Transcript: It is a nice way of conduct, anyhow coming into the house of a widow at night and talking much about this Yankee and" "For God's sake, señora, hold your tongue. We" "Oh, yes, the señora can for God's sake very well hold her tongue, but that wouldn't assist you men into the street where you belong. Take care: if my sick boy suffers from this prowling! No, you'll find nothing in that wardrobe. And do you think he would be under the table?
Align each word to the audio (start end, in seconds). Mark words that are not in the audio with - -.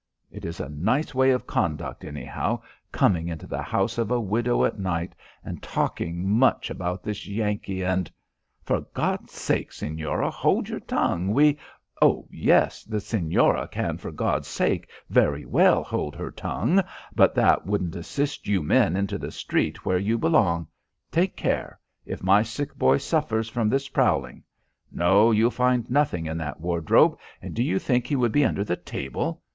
It 0.31 0.45
is 0.45 0.59
a 0.59 0.67
nice 0.67 1.13
way 1.13 1.29
of 1.29 1.45
conduct, 1.45 2.03
anyhow 2.03 2.63
coming 2.91 3.27
into 3.27 3.45
the 3.45 3.61
house 3.61 3.99
of 3.99 4.09
a 4.09 4.19
widow 4.19 4.65
at 4.65 4.79
night 4.79 5.13
and 5.45 5.61
talking 5.61 6.27
much 6.27 6.71
about 6.71 7.03
this 7.03 7.27
Yankee 7.27 7.83
and" 7.83 8.11
"For 8.65 8.81
God's 8.95 9.31
sake, 9.33 9.69
señora, 9.69 10.31
hold 10.31 10.69
your 10.69 10.79
tongue. 10.79 11.27
We" 11.29 11.59
"Oh, 12.01 12.27
yes, 12.31 12.83
the 12.83 12.97
señora 12.97 13.69
can 13.69 13.99
for 13.99 14.11
God's 14.11 14.47
sake 14.47 14.89
very 15.07 15.45
well 15.45 15.83
hold 15.83 16.15
her 16.15 16.31
tongue, 16.31 16.81
but 17.15 17.35
that 17.35 17.67
wouldn't 17.67 17.95
assist 17.95 18.47
you 18.47 18.63
men 18.63 18.95
into 18.97 19.19
the 19.19 19.29
street 19.29 19.85
where 19.85 19.99
you 19.99 20.17
belong. 20.17 20.65
Take 21.11 21.35
care: 21.37 21.79
if 22.07 22.23
my 22.23 22.41
sick 22.41 22.73
boy 22.73 22.97
suffers 22.97 23.49
from 23.49 23.69
this 23.69 23.87
prowling! 23.87 24.41
No, 24.91 25.29
you'll 25.29 25.51
find 25.51 25.87
nothing 25.91 26.25
in 26.25 26.39
that 26.39 26.59
wardrobe. 26.59 27.19
And 27.39 27.53
do 27.53 27.61
you 27.61 27.77
think 27.77 28.07
he 28.07 28.15
would 28.15 28.31
be 28.31 28.43
under 28.43 28.63
the 28.63 28.75
table? 28.77 29.43